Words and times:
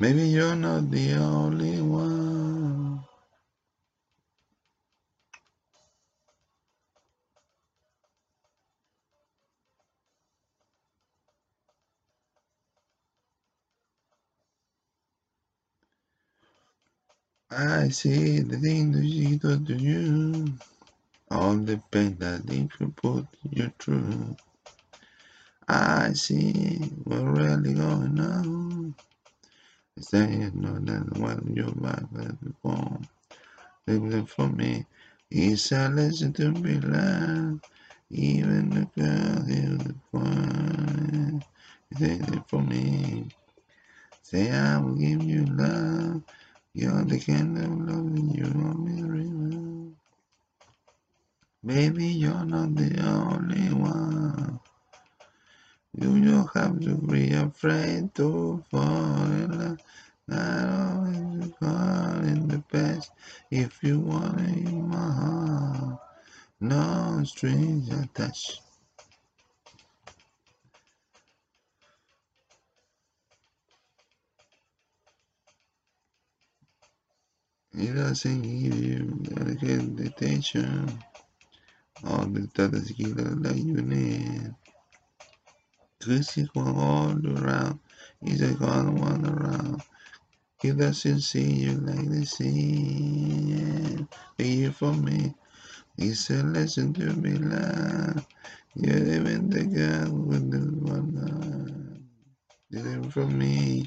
Maybe 0.00 0.28
you're 0.28 0.56
not 0.56 0.90
the 0.90 1.14
only 1.14 1.80
one. 1.82 3.04
I 17.50 17.88
see 17.90 18.40
the 18.40 18.58
thing 18.58 18.92
that 18.92 19.04
she 19.04 19.38
does 19.38 19.66
to 19.66 19.74
you. 19.74 20.54
All 21.30 21.54
the 21.56 21.82
pain 21.90 22.16
that 22.20 22.46
they 22.46 22.68
put 22.96 23.26
you 23.50 23.72
through. 23.78 24.36
I 25.68 26.12
see 26.14 26.78
what's 27.04 27.22
really 27.22 27.74
going 27.74 28.20
on. 28.20 28.57
Saying 30.00 30.52
no, 30.54 30.78
that's 30.80 31.18
what 31.20 31.46
your 31.56 31.68
life 31.76 32.04
has 32.16 32.32
before. 32.42 32.98
Living 33.86 34.26
for 34.26 34.48
me. 34.48 34.86
He 35.30 35.56
said, 35.56 35.94
listen 35.94 36.32
to 36.34 36.52
me 36.52 36.80
loud. 36.80 37.60
Even 38.10 38.70
the 38.70 38.86
girl 38.96 39.44
fine. 40.12 41.44
He 41.90 41.96
said 41.96 42.34
it 42.34 42.42
for 42.48 42.62
me. 42.62 43.28
Say 44.22 44.50
I 44.52 44.78
will 44.78 44.96
give 44.96 45.22
you 45.24 45.46
love. 45.46 46.22
You're 46.74 47.04
the 47.04 47.20
kind 47.20 47.58
of 47.58 47.70
love 47.88 48.14
that 48.14 48.36
you 48.36 48.44
always 48.46 49.02
remember. 49.02 49.96
Baby, 51.64 52.06
you're 52.06 52.44
not 52.44 52.74
the 52.76 53.02
only 53.06 53.74
one. 53.74 54.57
You 56.00 56.24
don't 56.24 56.50
have 56.54 56.80
to 56.82 56.94
be 56.96 57.32
afraid 57.34 58.14
to 58.16 58.64
fall 58.70 59.24
in 59.24 59.58
love. 59.58 59.78
Not 60.28 60.68
always 60.94 61.52
caught 61.60 62.24
in 62.24 62.48
the 62.48 62.64
past. 62.72 63.10
If 63.50 63.82
you 63.82 64.00
want 64.00 64.40
it 64.40 64.68
in 64.68 64.88
my 64.88 64.96
heart, 64.96 66.00
no 66.60 67.22
strings 67.24 67.90
attached. 67.90 68.62
It 77.74 77.94
doesn't 77.94 78.42
give 78.42 78.78
you 78.84 79.00
delicate 79.22 80.00
attention. 80.06 80.98
All 82.04 82.26
the 82.26 82.48
tequila 82.48 83.36
that 83.42 83.56
you 83.56 83.82
need. 83.82 84.17
Twist 86.08 86.38
it 86.38 86.48
all 86.56 87.12
around. 87.36 87.80
Like 88.22 88.62
all 88.62 88.92
one 88.92 89.26
around. 89.28 89.82
He 90.62 90.72
doesn't 90.72 91.20
see 91.20 91.68
you 91.68 91.72
like 91.72 92.08
the 92.08 92.24
sea. 92.24 94.06
Be 94.38 94.56
here 94.56 94.72
for 94.72 94.94
me. 94.94 95.34
He 95.98 96.14
said, 96.14 96.46
listen 96.46 96.94
to 96.94 97.12
me 97.12 97.32
loud. 97.32 98.24
You're 98.74 98.96
even 98.96 99.50
the 99.50 99.64
girl 99.66 100.12
with 100.14 100.50
the 100.50 100.60
one. 100.90 102.08
Deliver 102.72 103.10
from 103.10 103.38
me. 103.38 103.84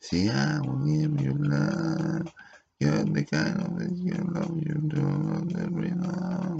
See, 0.00 0.30
I 0.30 0.58
will 0.60 0.78
give 0.86 1.20
you 1.20 1.34
love. 1.36 2.32
You're 2.80 3.04
the 3.04 3.24
kind 3.26 3.60
of 3.60 3.82
it 3.82 3.92
you 3.92 4.16
love 4.32 4.56
you 4.56 4.74
do 4.88 5.60
every 5.60 5.90
now. 5.90 6.56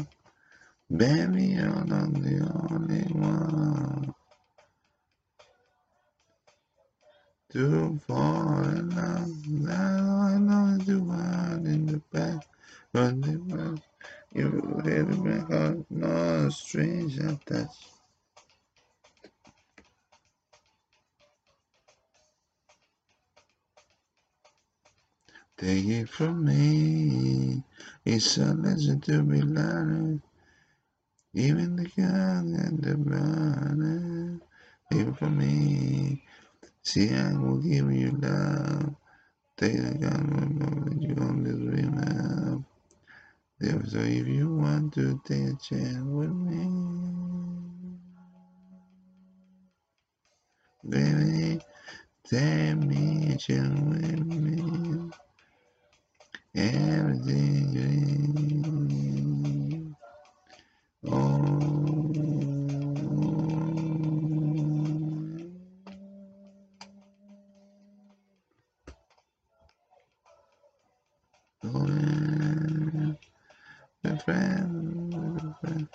Baby, 0.95 1.45
you're 1.57 1.85
not 1.87 2.13
the 2.13 2.69
only 2.71 3.03
one. 3.15 4.12
To 7.53 7.99
fall 8.07 8.65
in 8.65 8.91
love, 8.91 9.49
now 9.49 10.21
I 10.23 10.39
know 10.39 10.79
the 10.79 11.01
one 11.01 11.67
in 11.67 11.87
the 11.87 11.99
back, 12.13 12.47
but 12.93 13.23
the 13.23 13.33
one 13.39 13.83
you 14.35 14.83
hit 14.85 15.09
me 15.09 15.39
heart, 15.41 15.79
no 15.91 16.49
strange 16.51 17.19
attached. 17.19 17.89
Take 25.59 25.87
it 25.87 26.09
from 26.11 26.45
me, 26.47 27.65
it's 28.05 28.39
a 28.39 28.55
lesson 28.55 29.01
to 29.03 29.23
be 29.25 29.43
learned. 29.43 30.23
Even 31.35 31.77
the 31.77 31.85
gun 31.97 32.55
and 32.59 32.83
the 32.83 32.97
banner, 32.97 34.41
take 34.93 35.09
it 35.09 35.17
from 35.19 35.39
me. 35.39 36.22
See, 36.85 37.15
I 37.15 37.33
will 37.35 37.59
give 37.59 37.93
you 37.93 38.13
love. 38.23 38.97
Take 39.59 39.77
the 39.77 39.95
gun 39.99 40.85
that 40.87 41.03
you 41.03 41.17
only 41.21 41.53
dream 41.53 41.99
of. 41.99 42.65
So 43.91 43.99
if 44.01 44.27
you 44.29 44.57
want 44.57 44.95
to 44.95 45.21
take 45.27 45.55
a 45.55 45.57
chance 45.57 46.05
with 46.05 46.31
me, 46.31 46.67
baby, 50.89 51.61
take 52.29 52.77
me 52.77 53.33
a 53.35 53.37
chance 53.39 53.81
with 53.81 54.27
me. 54.27 55.11
Everything 56.55 57.73
you 57.73 57.89
need. 58.89 59.22
Friend, 74.25 75.55
friend. 75.61 75.89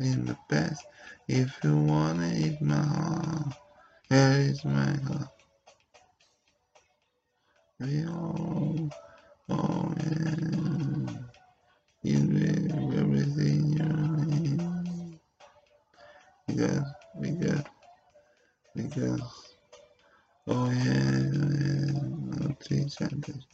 In 0.00 0.26
the 0.26 0.36
past, 0.48 0.84
if 1.28 1.58
you 1.64 1.76
wanna 1.76 2.32
eat 2.34 2.60
my 2.62 2.76
heart, 2.76 3.54
here 4.10 4.36
is 4.50 4.64
my 4.64 4.96
heart. 5.06 5.28
We 7.80 8.06
all, 8.06 8.90
oh 9.50 9.94
yeah, 9.98 11.14
you 12.02 12.18
do 12.18 12.98
everything 12.98 13.72
you 13.78 14.26
need. 14.26 15.20
Because, 16.48 16.88
because, 17.20 17.64
because, 18.76 19.56
oh 20.48 20.70
yeah, 20.70 21.20
yeah, 21.32 22.48
three 22.62 22.88
sentences, 22.88 23.46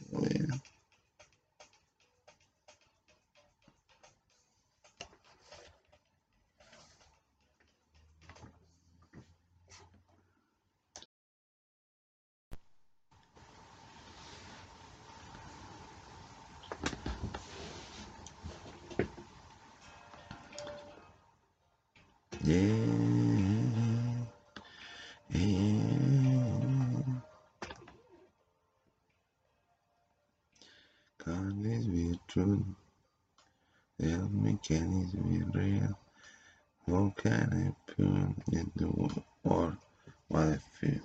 me, 34.31 34.59
can 34.61 35.01
this 35.01 35.11
be 35.11 35.43
real? 35.57 35.97
How 36.87 37.13
can 37.17 37.49
I 37.53 37.91
put 37.91 38.53
into 38.53 39.09
or 39.43 39.77
what 40.27 40.43
I 40.43 40.57
feel? 40.79 41.01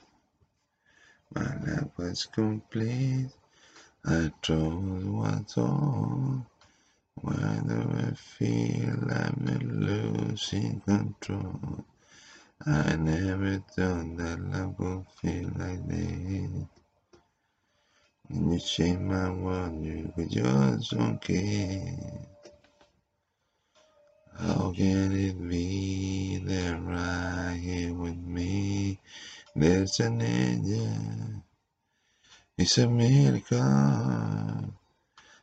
My 1.35 1.57
life 1.65 1.91
was 1.97 2.27
complete. 2.27 3.31
I 4.05 4.33
chose 4.43 5.05
what's 5.05 5.57
all. 5.59 6.47
Why 7.15 7.61
do 7.67 7.79
I 7.97 8.15
feel 8.15 9.11
I'm 9.11 9.47
losing 9.81 10.81
control? 10.81 11.85
I 12.67 12.97
never 12.97 13.59
thought 13.59 14.17
that 14.19 14.41
love 14.41 14.79
would 14.79 15.07
feel 15.21 15.51
like 15.57 15.87
this. 15.87 16.80
And 18.33 18.53
you 18.53 18.61
change 18.61 19.01
my 19.01 19.31
world, 19.31 19.85
you 19.85 20.13
could 20.15 20.31
just 20.31 20.93
don't 20.93 21.21
care. 21.21 21.97
How 24.39 24.73
can 24.75 25.13
it 25.13 25.49
be 25.49 26.39
that 26.47 26.81
right 26.81 27.59
here 27.61 27.93
with 27.93 28.17
me? 28.17 29.01
There's 29.57 29.99
an 29.99 30.23
angel. 30.23 31.43
It's 32.57 32.79
a 32.79 32.89
miracle. 32.89 34.75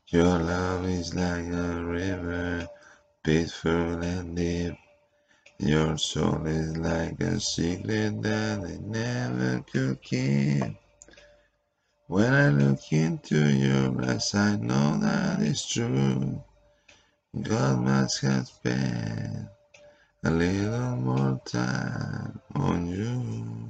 Your 0.08 0.40
love 0.40 0.86
is 0.86 1.14
like 1.14 1.48
a 1.48 1.84
river, 1.84 2.68
peaceful 3.22 4.02
and 4.02 4.38
deep. 4.38 4.76
Your 5.60 5.98
soul 5.98 6.48
is 6.48 6.78
like 6.78 7.20
a 7.20 7.40
secret 7.42 8.22
that 8.22 8.60
I 8.60 8.78
never 8.80 9.62
could 9.70 10.02
keep. 10.02 10.87
When 12.08 12.34
I 12.34 12.48
look 12.48 12.92
into 12.94 13.50
your 13.50 14.02
eyes, 14.10 14.34
I 14.34 14.56
know 14.56 14.98
that 15.00 15.42
it's 15.42 15.68
true. 15.68 16.42
God 17.42 17.82
must 17.82 18.22
have 18.22 18.48
spent 18.48 19.50
a 20.24 20.32
little 20.32 20.96
more 20.96 21.42
time 21.44 22.40
on 22.56 22.88
you. 22.88 23.68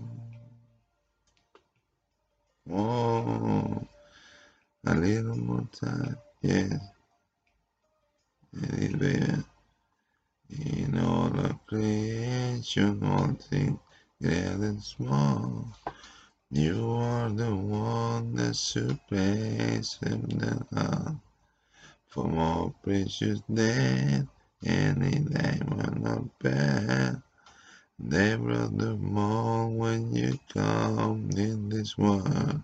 Oh, 2.72 3.88
a 4.86 4.94
little 4.94 5.38
more 5.38 5.68
time, 5.72 6.18
yes, 6.42 6.80
it 8.54 9.02
is. 9.02 9.44
In 10.50 11.00
all 11.00 11.40
of 11.40 11.66
creation, 11.66 13.04
all 13.04 13.34
things 13.34 13.80
great 14.22 14.36
and 14.36 14.82
small, 14.84 15.68
you 16.50 16.92
are 16.92 17.30
the 17.30 17.54
one 17.56 18.36
that 18.36 18.56
surpasses 18.56 19.98
them 20.02 20.66
all. 20.76 21.22
For 22.08 22.24
more 22.24 22.74
precious 22.84 23.42
than 23.50 24.30
any 24.66 25.20
diamond 25.20 26.08
or 26.08 26.30
pearl, 26.40 27.22
they 28.00 28.36
brought 28.36 28.78
the 28.78 28.96
more 28.96 29.70
when 29.70 30.16
you 30.16 30.40
come 30.54 31.30
in 31.36 31.70
this 31.70 31.98
world. 31.98 32.64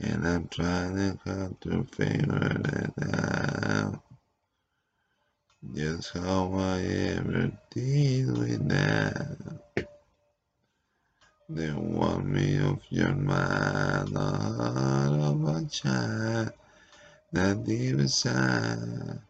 And 0.00 0.28
I'm 0.28 0.48
trying 0.48 0.96
to 0.96 1.18
come 1.24 1.56
to 1.62 1.84
figure 1.84 2.62
it 2.64 3.14
out. 3.14 4.02
Just 5.74 6.12
how 6.12 6.52
I 6.54 6.82
ever 6.82 7.52
deal 7.70 8.34
with 8.34 8.68
that. 8.68 9.58
They 11.48 11.72
want 11.72 12.26
me 12.26 12.60
off 12.62 12.80
your 12.90 13.14
mind, 13.14 14.08
the 14.08 14.20
heart 14.20 15.12
that 15.82 17.64
deep 17.64 17.98
inside. 17.98 19.20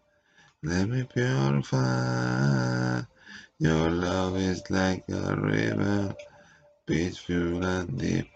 Let 0.62 0.88
me 0.88 1.04
purify. 1.04 3.02
Your 3.58 3.90
love 3.90 4.36
is 4.36 4.62
like 4.70 5.04
a 5.08 5.36
river, 5.36 6.14
peaceful 6.86 7.64
and 7.64 7.98
deep. 7.98 8.28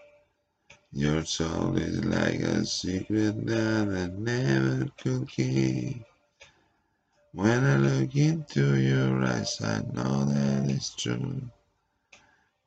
Your 0.91 1.25
soul 1.25 1.77
is 1.77 2.03
like 2.05 2.39
a 2.41 2.65
secret 2.65 3.45
that 3.47 3.87
I 3.87 4.07
never 4.19 4.87
could 5.01 5.27
keep. 5.27 6.03
When 7.31 7.63
I 7.63 7.77
look 7.77 8.15
into 8.15 8.79
your 8.79 9.23
eyes, 9.23 9.59
I 9.61 9.81
know 9.91 10.25
that 10.25 10.69
it's 10.69 10.93
true. 10.95 11.41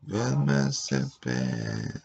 God 0.09 0.47
must 0.47 0.91
have 0.91 1.07
spent 1.07 2.03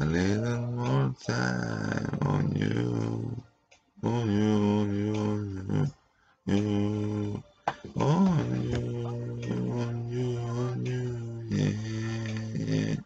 a 0.00 0.04
little 0.04 0.60
more 0.60 1.14
time 1.26 2.18
on 2.22 2.54
you, 2.54 3.42
on 4.04 4.30
you, 4.30 4.52
on 4.78 4.94
you, 4.96 5.14
on 5.16 5.92
you, 6.46 7.42
on 7.96 8.70
you, 8.70 9.06
on 9.06 10.12
you, 10.12 10.38
on 10.38 10.86
you, 10.86 11.08
yeah, 11.50 11.74
yeah. 12.64 12.96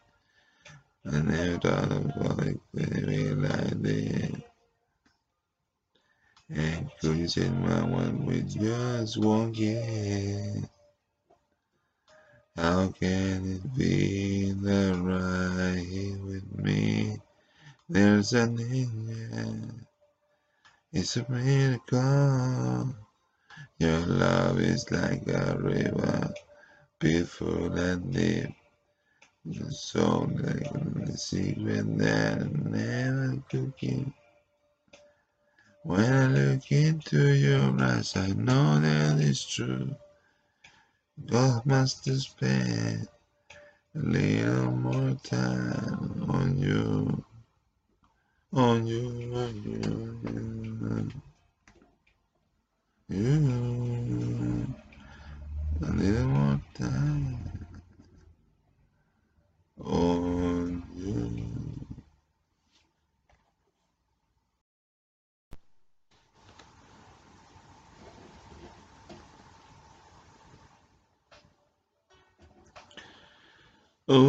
I 1.11 1.23
never 1.23 1.59
thought 1.59 1.93
of 1.93 2.39
like 2.39 2.61
baby 2.75 3.35
like 3.35 3.83
that. 3.83 4.43
And 6.51 6.91
could 7.01 7.17
you 7.17 7.27
take 7.27 7.53
my 7.53 7.85
one 7.85 8.27
with 8.27 8.53
just 8.53 9.17
one 9.17 9.55
kiss? 9.55 10.72
How 12.55 12.89
can 12.89 13.55
it 13.55 13.75
be 13.75 14.53
that 14.53 14.95
right 15.01 15.83
here 15.83 16.19
with 16.19 16.55
me? 16.55 17.17
There's 17.89 18.35
an 18.35 18.61
angel. 18.61 19.71
It's 20.93 21.17
a 21.17 21.25
miracle. 21.31 22.95
Your 23.79 24.01
love 24.01 24.61
is 24.61 24.91
like 24.91 25.27
a 25.29 25.57
river, 25.59 26.35
beautiful 26.99 27.73
and 27.73 28.13
deep. 28.13 28.55
So 29.71 30.29
like 30.31 30.71
the 31.07 31.17
secret 31.17 31.99
that 31.99 32.43
I 32.43 32.45
never 32.69 33.43
could 33.49 33.77
keep. 33.79 34.13
When 35.85 36.05
I 36.05 36.27
look 36.27 36.71
into 36.71 37.33
your 37.33 37.81
eyes, 37.81 38.15
I 38.15 38.29
know 38.29 38.79
that 38.79 39.19
it's 39.21 39.43
true. 39.43 39.97
God 41.27 41.67
must 41.67 42.05
spent 42.05 43.09
a 43.95 43.99
little 43.99 44.73
more 44.73 45.15
time 45.23 46.27
on 46.29 46.59
you, 46.59 47.25
on 48.53 48.87
you, 48.87 49.35
on 49.35 49.55
you, 49.65 50.23
on 50.23 51.13
you. 53.09 54.75
A 55.83 55.93
little 55.93 56.27
more 56.27 56.61
time 56.75 57.39
on 59.81 60.85
you. 60.97 61.87
When 74.09 74.21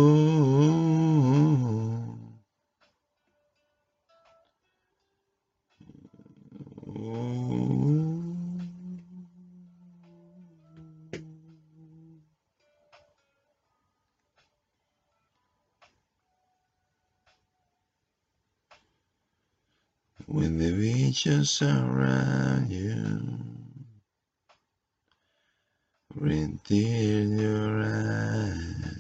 the 20.60 20.72
beaches 20.72 21.52
surround 21.52 22.72
you, 22.72 23.40
bring 26.16 26.60
tears 26.66 27.32
in 27.32 27.40
your 27.40 27.84
eyes, 27.84 28.98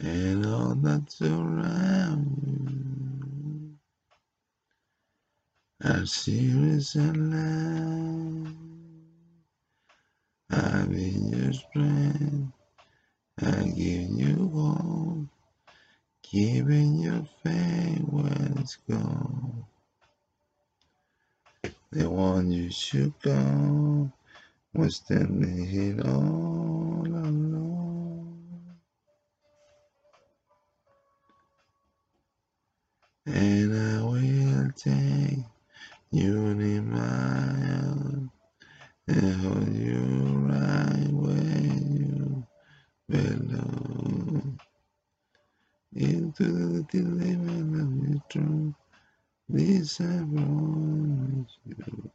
and 0.00 0.46
all 0.46 0.76
that's 0.76 1.22
around 1.22 2.40
are 5.98 6.06
serious 6.06 6.94
and 6.94 7.32
loud. 7.32 8.54
I've 10.50 10.90
been 10.90 11.28
your 11.30 11.52
strength, 11.52 12.52
I 13.42 13.62
give 13.64 14.10
you 14.10 14.48
hope, 14.54 15.26
keeping 16.22 17.00
your 17.00 17.26
faith 17.42 18.04
when 18.10 18.58
it's 18.60 18.76
gone. 18.88 19.64
The 21.90 22.08
one 22.08 22.52
you 22.52 22.70
should 22.70 23.14
go 23.20 24.12
was 24.74 24.96
standing 24.96 25.66
here 25.66 26.00
all 26.06 26.77
my 36.88 37.80
arms 37.84 38.30
and 39.08 39.36
hold 39.42 39.74
you 39.74 40.00
right 40.48 41.08
where 41.12 41.62
you 41.62 42.46
belong. 43.08 44.60
Into 45.96 46.44
the 46.44 46.82
dilemma 46.84 47.82
of 47.82 48.08
your 48.08 48.22
throne, 48.30 48.74
this 49.48 50.00
I 50.00 50.24
promise 50.34 51.58
you. 51.66 52.10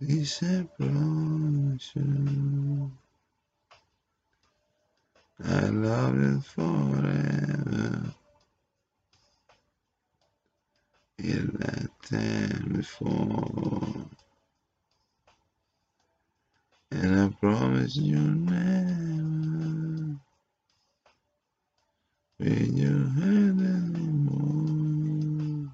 This 0.00 0.42
I 0.42 0.66
promise 0.78 1.92
you. 1.96 2.92
I 5.44 5.60
love 5.68 6.16
you 6.16 6.40
forever. 6.42 8.14
Before. 12.84 14.06
And 16.90 17.20
I 17.20 17.28
promise 17.40 17.96
you 17.96 18.18
never 18.18 20.16
be 22.38 22.54
your 22.82 23.08
head 23.08 23.58
anymore. 23.78 25.72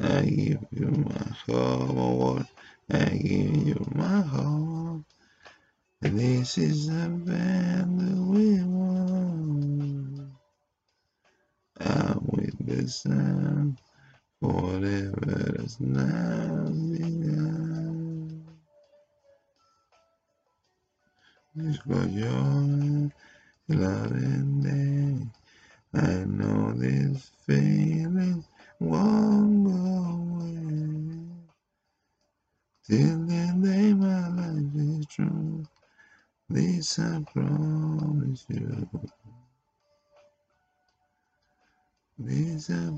I 0.00 0.22
give 0.22 0.66
you 0.72 0.90
my 0.90 1.28
heart. 1.46 2.46
I 2.90 3.04
give 3.16 3.68
you 3.68 3.86
my 3.94 4.22
heart. 4.22 5.02
This 6.02 6.58
is 6.58 6.88
the 6.88 7.08
band 7.08 8.00
that 8.00 8.16
we 8.16 8.62
want. 8.64 10.32
I'm 11.80 12.20
with 12.32 12.66
the 12.66 12.88
sun, 12.88 13.78
forever 14.40 15.56
is 15.64 15.80
now 15.80 16.68
your 22.10 23.10
loving 23.68 24.60
day. 24.62 25.28
I 26.00 26.24
know 26.24 26.72
this 26.72 27.30
feeling 27.46 28.44
won't 28.80 29.64
go 29.64 29.72
away. 30.16 31.24
Till 32.86 33.18
the 33.26 33.60
day 33.62 33.94
my 33.94 34.28
life 34.28 34.74
is 34.76 35.06
true, 35.06 35.66
this 36.48 36.98
I 36.98 37.22
promise 37.32 38.46
you. 38.48 38.88
This 42.18 42.70
I 42.70 42.90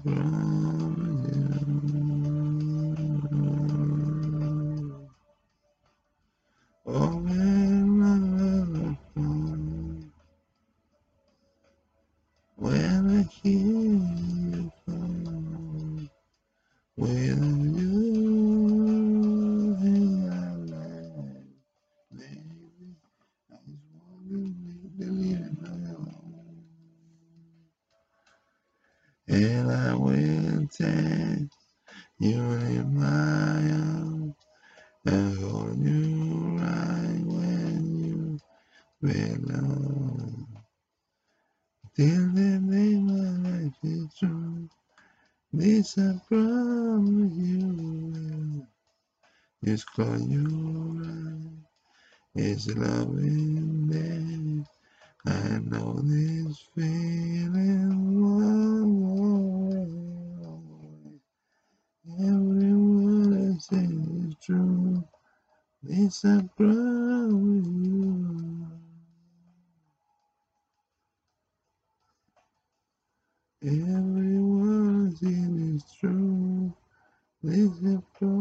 And 29.30 29.72
I 29.72 29.94
will 29.94 30.68
take 30.68 31.50
you 32.18 32.42
in 32.42 32.98
my 32.98 33.72
arms 33.72 34.34
and 35.06 35.38
hold 35.38 35.78
you 35.78 36.58
right 36.58 37.22
when 37.24 38.04
you 38.04 38.38
belong. 39.02 40.48
Till 41.96 42.26
the 42.34 42.58
day 42.58 42.98
my 42.98 43.50
life 43.50 43.74
is 43.84 44.06
through, 44.18 44.68
this 45.52 45.98
I 45.98 46.20
promise 46.28 47.32
you. 47.36 48.66
Just 49.64 49.86
close 49.92 50.26
your 50.28 51.06
eyes, 51.06 51.46
it's 52.36 52.68
loving 52.68 53.88
day. 53.90 54.64
I 55.26 55.58
know 55.60 56.00
this 56.02 56.58
feeling 56.74 58.22
won't 58.22 59.92
go 60.44 60.50
away. 60.50 61.20
Every 62.20 62.74
word 62.74 63.56
I 63.56 63.58
say 63.58 63.86
is 63.86 64.34
true. 64.44 65.02
This 66.10 66.24
I 66.26 66.40
promise 66.56 67.68
you. 67.68 68.68
Every 73.64 74.40
word 74.40 75.12
I 75.12 75.16
say 75.16 75.28
is 75.76 75.84
true. 76.00 76.74
This 77.42 77.70
I 77.86 77.98
promise 78.18 78.39